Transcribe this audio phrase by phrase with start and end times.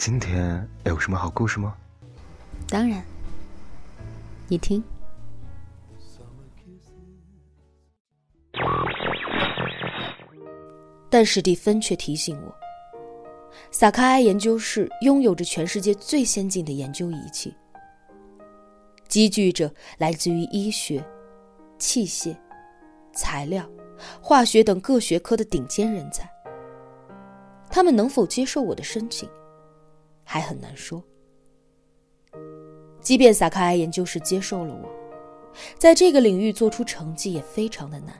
[0.00, 1.76] 今天有什么好故事吗？
[2.66, 3.04] 当然，
[4.48, 4.82] 你听。
[11.10, 12.54] 但史蒂芬却提醒我，
[13.70, 17.54] 萨卡埃研究室拥有着全世界最先进的研究仪器，
[19.06, 21.04] 积聚着来自于医学、
[21.76, 22.34] 器械、
[23.12, 23.68] 材料、
[24.22, 26.26] 化学等各学科的顶尖人才。
[27.68, 29.28] 他们能否接受我的申请，
[30.32, 31.02] 还很难说。
[33.00, 34.88] 即便萨卡埃研究室接受了我，
[35.76, 38.14] 在这个领域做出成绩也非常的难。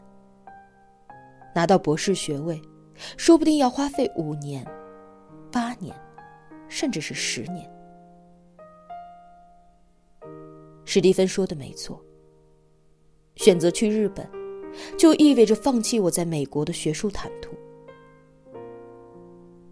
[1.55, 2.61] 拿到博士学位，
[3.17, 4.67] 说不定要花费五年、
[5.53, 5.95] 八年，
[6.67, 7.71] 甚至是十年。
[10.85, 12.05] 史蒂芬说的没错。
[13.37, 14.29] 选择去日本，
[14.99, 17.53] 就意味着放弃我在美国的学术坦途。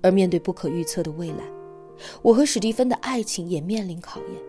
[0.02, 1.57] 而面对不可预测的未来，
[2.22, 4.42] 我和史蒂芬的爱情也面临考验。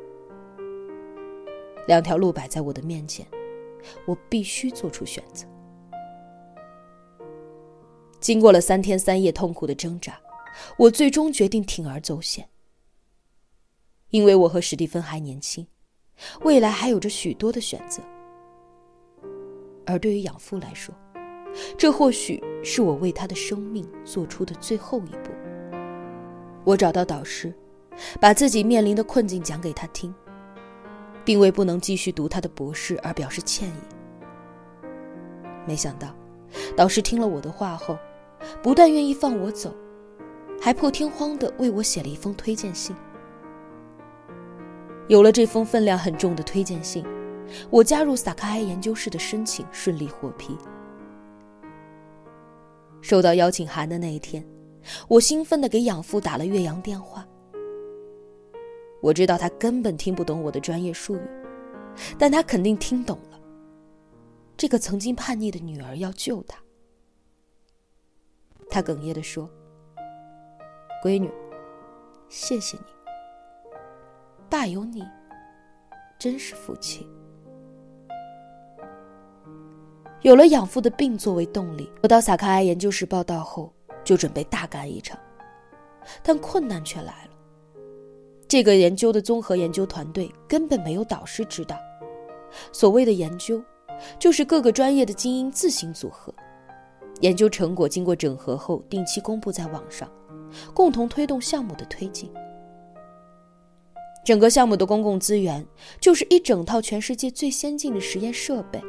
[1.88, 3.25] 两条路摆在我的面前，
[4.06, 5.45] 我必须做出选择。
[8.19, 10.19] 经过了三天三夜痛苦的挣扎，
[10.78, 12.47] 我最终决定铤而走险。
[14.09, 15.66] 因为我和史蒂芬还年轻，
[16.41, 18.03] 未来还有着许多的选择。
[19.86, 20.94] 而对于养父来说，
[21.78, 25.31] 这或许是我为他的生命做出的最后一步。
[26.63, 27.53] 我找到导师，
[28.19, 30.13] 把自己面临的困境讲给他听，
[31.23, 33.73] 并为不能继续读他的博士而表示歉意。
[35.66, 36.16] 没想到，
[36.75, 37.97] 导师听了我的话后。
[38.63, 39.75] 不但愿意放我走，
[40.61, 42.95] 还破天荒的为我写了一封推荐信。
[45.09, 47.05] 有了这封分量很重的推荐信，
[47.69, 50.57] 我加入萨卡埃研究室的申请顺利获批。
[53.01, 54.41] 收到邀请函的那一天，
[55.07, 57.27] 我兴奋的给养父打了岳阳电话。
[59.01, 61.22] 我知道他根本听不懂我的专业术语，
[62.17, 63.39] 但他肯定听懂了。
[64.57, 66.57] 这个曾经叛逆的女儿要救他。
[68.69, 69.49] 他哽咽地说
[71.03, 71.31] ：“闺女，
[72.28, 72.83] 谢谢你，
[74.49, 75.03] 爸有你，
[76.19, 77.07] 真是福气。”
[80.22, 83.73] 有了养父的病作为动力，我到萨卡埃研究室报道后，
[84.09, 85.20] 就准备大干一场。
[86.24, 87.31] 但困难却来了。
[88.47, 91.78] 这个研究的综合研究团队根本没有导师指导。
[92.72, 93.62] 所谓的研究，
[94.18, 96.34] 就是各个专业的精英自行组合。
[97.22, 100.09] 研究成果经过整合后，定期公布在网上，
[100.74, 102.31] 共同推动项目的推进。
[104.26, 105.64] 整个项目的公共资源
[106.02, 108.81] 就是一整套全世界最先进的实验设备，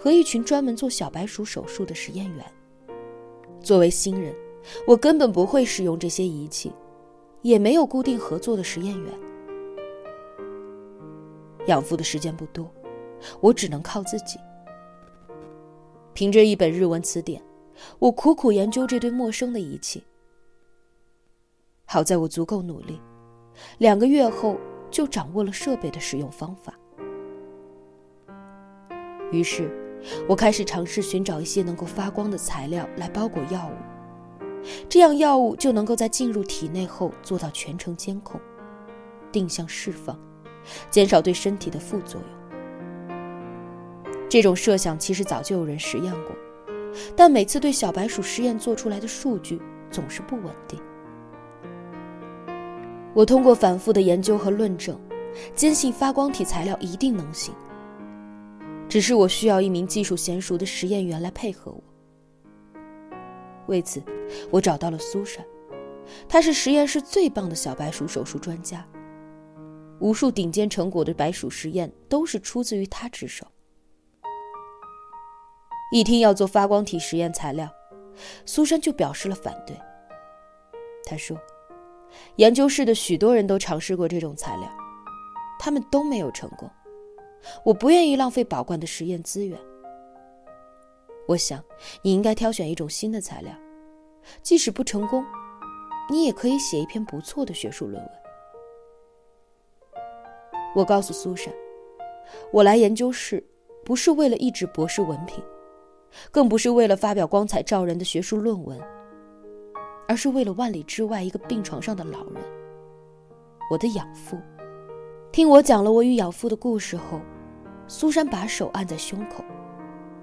[0.00, 2.44] 和一群专门做小白鼠手术的实验员。
[3.66, 4.32] 作为新人，
[4.86, 6.72] 我根本不会使用这些仪器，
[7.42, 9.12] 也没有固定合作的实验员。
[11.66, 12.72] 养父的时间不多，
[13.40, 14.38] 我只能靠自己。
[16.14, 17.42] 凭着一本日文词典，
[17.98, 20.04] 我苦苦研究这对陌生的仪器。
[21.86, 23.00] 好在我足够努力，
[23.78, 24.56] 两个月后
[24.92, 26.72] 就掌握了设备的使用方法。
[29.32, 29.68] 于是，
[30.28, 38.40] 我开始尝试寻找一些能够发光的材料来包裹药物，这样药物就能够在进入体内后做到全程监控、
[39.30, 40.18] 定向释放，
[40.90, 42.30] 减少对身体的副作用。
[44.28, 46.34] 这种设想其实早就有人实验过，
[47.14, 50.80] 但每次对小白鼠实验做出来的数据总是不稳定。
[53.14, 54.98] 我通过反复的研究和论证，
[55.54, 57.54] 坚信发光体材料一定能行。
[58.96, 61.84] 只是我需要一名技术娴熟的实验员来配合我。
[63.66, 64.02] 为此，
[64.50, 65.44] 我找到了苏珊，
[66.26, 68.88] 她是实验室最棒的小白鼠手术专家，
[69.98, 73.46] 无数顶尖成果的白鼠实验都是出自于她之手。
[75.92, 77.68] 一听要做发光体实验材料，
[78.46, 79.76] 苏珊就表示了反对。
[81.04, 81.38] 他说
[82.36, 84.74] ：“研究室的许多人都尝试过这种材料，
[85.58, 86.70] 他们都没有成功。
[87.64, 89.58] 我不愿意浪费宝贵的实验资源。
[91.28, 91.62] 我想
[92.02, 93.52] 你应该挑选一种新的材料，
[94.42, 95.24] 即使不成功，
[96.08, 98.10] 你也可以写一篇不错的学术论文。”
[100.74, 101.52] 我告诉苏珊
[102.52, 103.42] ：“我来研究室
[103.84, 105.42] 不是为了一纸博士文凭。”
[106.30, 108.80] 更不是为了发表光彩照人的学术论文，
[110.08, 112.42] 而是为了万里之外一个病床上的老人——
[113.70, 114.38] 我的养父。
[115.30, 117.20] 听我讲了我与养父的故事后，
[117.88, 119.44] 苏珊把手按在胸口，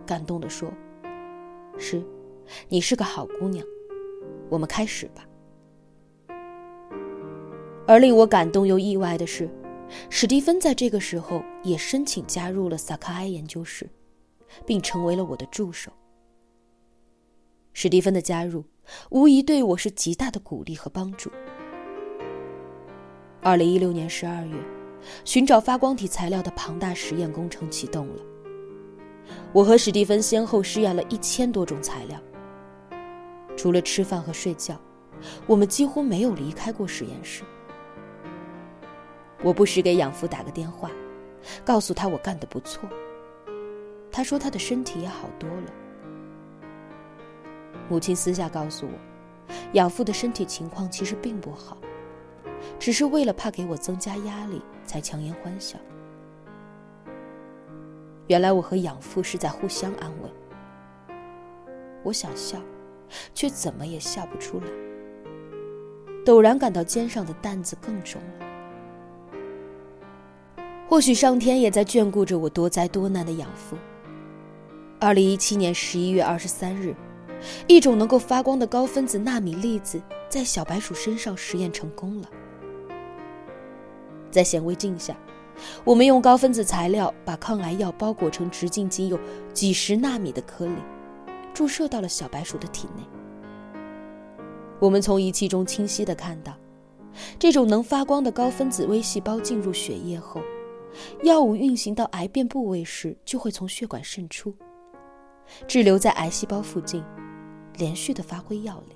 [0.06, 0.72] 感动地说
[1.78, 2.04] ：“是，
[2.68, 3.66] 你是个好姑娘，
[4.50, 5.26] 我们开始吧。”
[7.88, 9.50] 而令我感动又意外的是，
[10.10, 13.90] 史蒂芬在这个时候也申请加入了萨克埃研究室，
[14.66, 15.92] 并成为了我的助手。
[17.74, 18.64] 史蒂芬的加入
[19.10, 21.32] 无疑对我是极大的鼓励和帮助。
[23.42, 24.56] 二零一六年十二月，
[25.26, 28.22] 寻找发光体材料的庞大实验工程启动了。
[29.52, 32.20] 我和史蒂芬先后试验了一千多种材料。
[33.56, 34.76] 除了吃饭和睡觉，
[35.46, 37.44] 我们几乎没有离开过实验室。
[39.44, 40.90] 我不时给养父打个电话，
[41.64, 42.90] 告诉他我干得不错。
[44.12, 45.74] 他说他的身体也好多了。
[47.90, 51.78] 母亲私下告诉我，养父的身体情况其实并不好，
[52.80, 55.78] 只是为了怕给我增加压力，才强颜欢笑。
[58.28, 60.30] 原来我和养父是在互相安慰。
[62.04, 62.58] 我想笑，
[63.34, 64.68] 却怎么也笑不出来，
[66.26, 68.46] 陡然感到肩上的担子更重了。
[70.88, 73.76] 或许上天也在眷顾着我多灾多难的养父。
[75.00, 76.96] 二零一七年十一月二十三日，
[77.68, 82.30] 一种能够发光的高分子纳米粒子在小白鼠身上实验成功了。
[84.34, 85.16] 在显微镜下，
[85.86, 89.20] 我们用高分子材料把抗癌药包裹成直径仅有
[89.54, 90.76] 几十纳米的颗粒，
[91.54, 93.04] 注射到了小白鼠的体内。
[94.80, 96.58] 我们从仪器中清晰地看到，
[97.38, 100.42] 这种能发光的高分子微细胞进入血液后。
[101.24, 104.54] 药物运行到癌变部位时，就会从血管渗出，
[105.68, 107.04] 滞留在癌细胞附近，
[107.78, 108.96] 连续的发挥药力。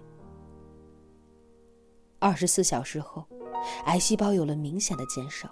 [2.20, 3.26] 二十四小时后，
[3.86, 5.50] 癌细胞有了明显的减少，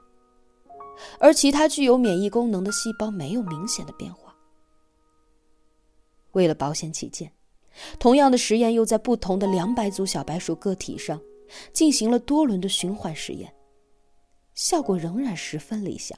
[1.20, 4.36] 而其他具有免疫功能的细胞没有明显的变化。
[6.32, 7.32] 为了保险起见，
[8.00, 11.22] 同样的实验又在不同的两百组小白鼠个体上
[11.72, 13.54] 进行了多轮的循环实验，
[14.54, 16.18] 效果仍然十分理想。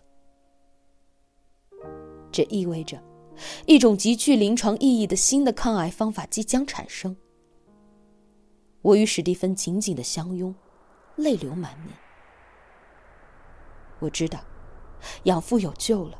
[2.31, 3.01] 这意味着，
[3.65, 7.15] 一种极具临床意义的新的抗癌方法即将产生。
[8.81, 10.53] 我与史蒂芬紧紧的相拥，
[11.17, 11.93] 泪流满面。
[13.99, 14.39] 我知道，
[15.23, 16.17] 养父有救了。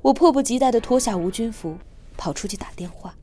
[0.00, 1.76] 我迫不及待的脱下无菌服，
[2.16, 3.14] 跑出去打电话。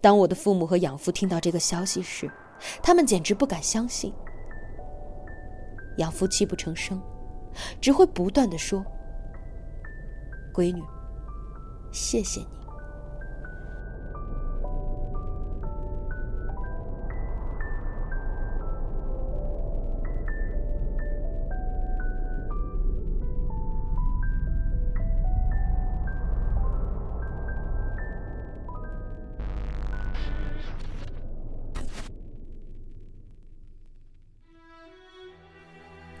[0.00, 2.30] 当我的父母和养父听到这个消息时，
[2.82, 4.12] 他们简直不敢相信。
[5.98, 7.00] 养父泣不成声，
[7.80, 8.84] 只会不断的说。
[10.52, 10.82] 闺女，
[11.92, 12.63] 谢谢你。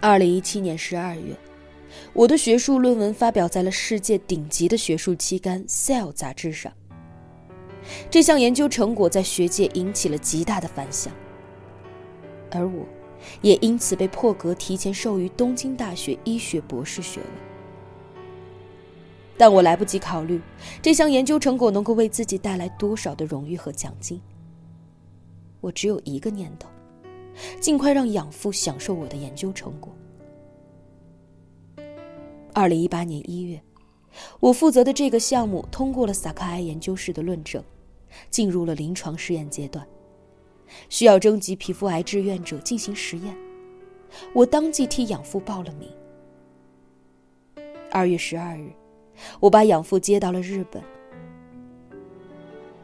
[0.04, 1.34] 二零一七年十二月。
[2.12, 6.70] 我的学术论文发表在了世界顶级的学术期刊《Cell》杂志上。
[8.10, 11.10] 这项研究成果在学界引起了极大的反响，
[12.50, 12.86] 而我，
[13.40, 17.26] 也因此被破格提前授予东京大学医学博士学位。
[19.38, 20.38] 但我来不及考虑
[20.82, 24.20] 这项研究成果能够为自己带来多少的荣誉和奖金。
[25.62, 26.68] 我只有一个念头：
[27.60, 29.92] 尽快让养父享受我的研究成果。
[32.52, 33.60] 二零一八年一月，
[34.38, 37.62] 我负责的这个项目通过了萨克埃研究室的论证，
[38.30, 39.84] 进入了临床试验阶段，
[40.88, 43.36] 需要征集皮肤癌志愿者进行实验。
[44.32, 45.90] 我当即替养父报了名。
[47.90, 48.70] 二月十二日，
[49.40, 50.82] 我把养父接到了日本。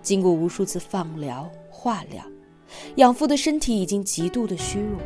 [0.03, 2.25] 经过无数次放疗、化疗，
[2.97, 4.99] 养父的身体已经极度的虚弱。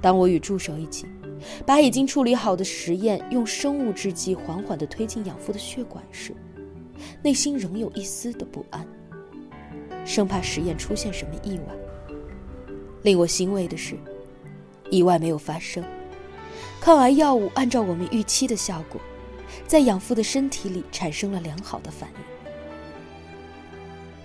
[0.00, 1.06] 当我与助手一起。
[1.64, 6.34] 把已经处理好的实验用生物制剂缓缓地推进养父的血管时，
[7.22, 8.84] 内心仍有一丝的不安，
[10.04, 11.74] 生怕实验出现什么意外。
[13.02, 13.96] 令我欣慰的是，
[14.90, 15.84] 意外没有发生，
[16.80, 19.00] 抗癌药物按照我们预期的效果，
[19.64, 22.37] 在养父的身体里产生了良好的反应。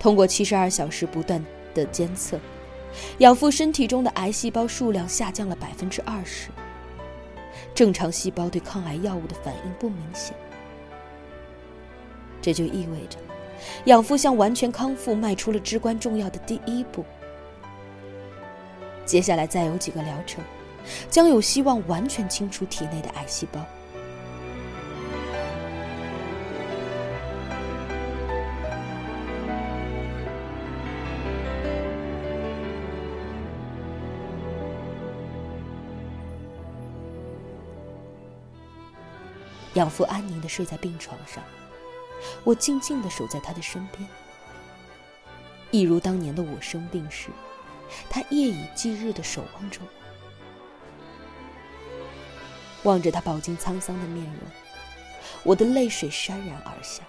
[0.04, 1.42] 通过七十二小时不断
[1.74, 2.38] 的监测，
[3.20, 6.50] 养父身体中的癌细胞数量下降了百分之二十。
[7.74, 10.36] 正常细胞对抗癌药物的反应不明显，
[12.42, 13.18] 这就意味着
[13.86, 17.06] 养父向完全康复迈出了至关重要的第一步。
[19.06, 20.44] 接下来再有几个疗程，
[21.10, 23.66] 将有希望完全清除体内的癌细胞。
[39.74, 41.44] 养父安宁的睡在病床上，
[42.44, 44.08] 我静静的守在他的身边，
[45.72, 47.30] 一如当年的我生病时，
[48.10, 49.88] 他夜以继日的守望着我。
[52.84, 54.36] 望着他饱经沧桑的面容，
[55.44, 57.01] 我的泪水潸然而下。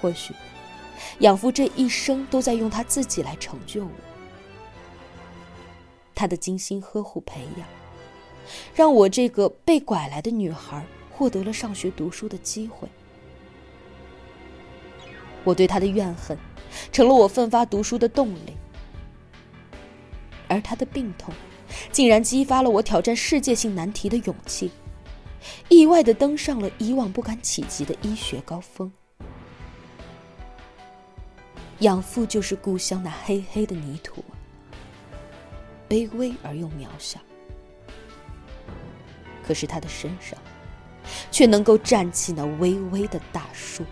[0.00, 0.34] 或许，
[1.20, 3.90] 养父这一生都在用他自己来成就我。
[6.14, 7.68] 他的精心呵护培养，
[8.74, 12.88] 让我这个被拐来的女孩获得了上学读书的机会。
[15.44, 16.36] 我对他的怨恨，
[16.90, 18.56] 成了我奋发读书的动力。
[20.48, 21.34] 而他的病痛，
[21.90, 24.70] 竟然激发了我挑战世界性难题的勇气，
[25.68, 28.92] 意外的登上了以往不敢企及的医学高峰。
[31.80, 34.24] 养父就是故乡那黑黑的泥土。
[35.88, 37.20] 卑微而又渺小，
[39.46, 40.38] 可是他的身上，
[41.30, 43.84] 却能够站起那微微的大树。